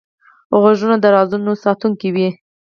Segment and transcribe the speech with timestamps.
[0.61, 2.29] غوږونه د رازونو ساتونکی وي